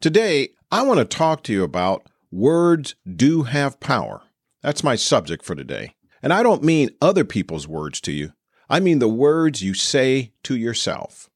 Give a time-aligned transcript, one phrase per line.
[0.00, 4.22] Today, I want to talk to you about words do have power.
[4.62, 5.96] That's my subject for today.
[6.22, 8.32] And I don't mean other people's words to you,
[8.70, 11.28] I mean the words you say to yourself.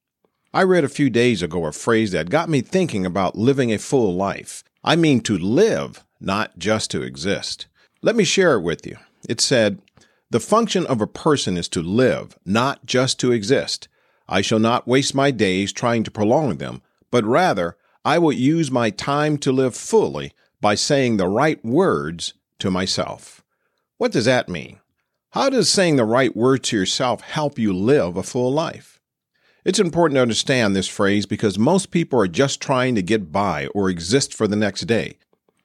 [0.54, 3.79] I read a few days ago a phrase that got me thinking about living a
[3.79, 4.63] full life.
[4.85, 7.67] I mean to live, not just to exist.
[8.01, 8.97] Let me share it with you.
[9.29, 9.83] It said,
[10.31, 13.88] The function of a person is to live, not just to exist.
[14.29, 18.70] I shall not waste my days trying to prolong them, but rather I will use
[18.70, 23.45] my time to live fully by saying the right words to myself.
[23.98, 24.80] What does that mean?
[25.30, 29.01] How does saying the right words to yourself help you live a full life?
[29.65, 33.66] It's important to understand this phrase because most people are just trying to get by
[33.69, 35.16] or exist for the next day.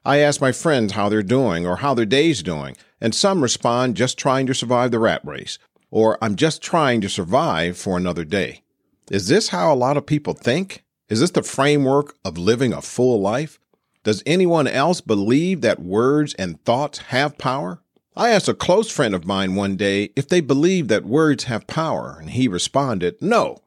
[0.05, 3.97] I ask my friends how they're doing or how their day's doing, and some respond
[3.97, 5.57] just trying to survive the rat race,
[5.89, 8.61] or I'm just trying to survive for another day.
[9.09, 10.83] Is this how a lot of people think?
[11.09, 13.59] Is this the framework of living a full life?
[14.03, 17.81] Does anyone else believe that words and thoughts have power?
[18.15, 21.65] I asked a close friend of mine one day if they believe that words have
[21.65, 23.59] power, and he responded, No,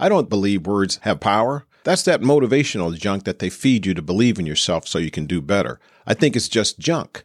[0.00, 1.64] I don't believe words have power.
[1.84, 5.26] That's that motivational junk that they feed you to believe in yourself so you can
[5.26, 5.78] do better.
[6.06, 7.24] I think it's just junk.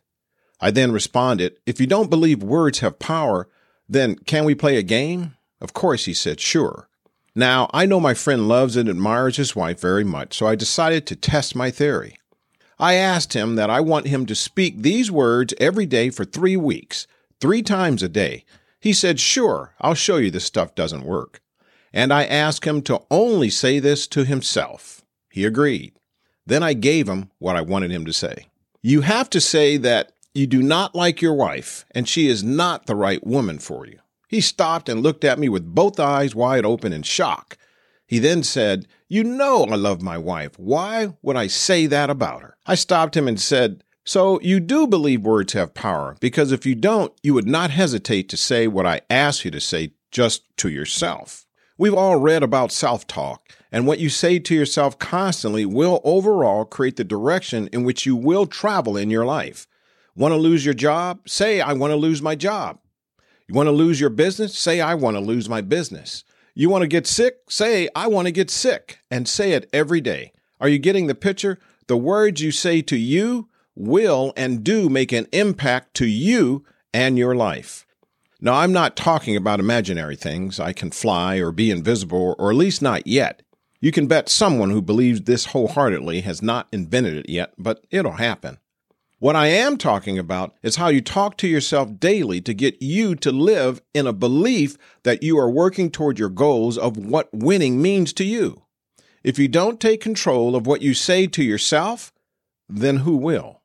[0.62, 3.50] I then responded, If you don't believe words have power,
[3.90, 5.36] then can we play a game?
[5.60, 6.88] Of course, he said, Sure.
[7.36, 11.06] Now, I know my friend loves and admires his wife very much, so I decided
[11.06, 12.18] to test my theory.
[12.80, 16.56] I asked him that I want him to speak these words every day for three
[16.56, 17.08] weeks,
[17.42, 18.46] three times a day.
[18.80, 21.42] He said, Sure, I'll show you this stuff doesn't work.
[21.94, 25.04] And I asked him to only say this to himself.
[25.30, 25.94] He agreed.
[26.46, 28.48] Then I gave him what I wanted him to say.
[28.82, 32.86] You have to say that you do not like your wife and she is not
[32.86, 34.00] the right woman for you.
[34.28, 37.58] He stopped and looked at me with both eyes wide open in shock.
[38.08, 40.58] He then said, You know I love my wife.
[40.58, 42.58] Why would I say that about her?
[42.66, 46.76] I stopped him and said, So you do believe words have power, because if you
[46.76, 50.70] don't, you would not hesitate to say what I ask you to say just to
[50.70, 51.46] yourself.
[51.78, 56.64] We've all read about self talk, and what you say to yourself constantly will overall
[56.64, 59.68] create the direction in which you will travel in your life.
[60.16, 61.28] Want to lose your job?
[61.28, 62.80] Say, I want to lose my job.
[63.48, 64.58] You want to lose your business?
[64.58, 66.24] Say, I want to lose my business.
[66.56, 67.42] You want to get sick?
[67.50, 70.32] Say, I want to get sick, and say it every day.
[70.60, 71.60] Are you getting the picture?
[71.88, 77.18] The words you say to you will and do make an impact to you and
[77.18, 77.86] your life.
[78.42, 80.60] Now, I'm not talking about imaginary things.
[80.60, 83.42] I can fly or be invisible, or at least not yet.
[83.80, 88.14] You can bet someone who believes this wholeheartedly has not invented it yet, but it'll
[88.14, 88.58] happen.
[89.26, 93.16] What I am talking about is how you talk to yourself daily to get you
[93.16, 97.82] to live in a belief that you are working toward your goals of what winning
[97.82, 98.62] means to you.
[99.24, 102.14] If you don't take control of what you say to yourself,
[102.70, 103.64] then who will?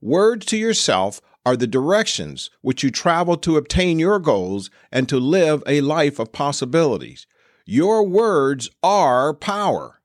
[0.00, 5.18] Words to yourself are the directions which you travel to obtain your goals and to
[5.18, 7.26] live a life of possibilities.
[7.66, 10.00] Your words are power.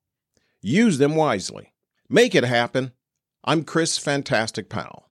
[0.64, 1.76] Use them wisely.
[2.10, 2.94] Make it happen
[3.50, 5.08] I'm Chris Fantastic Powell.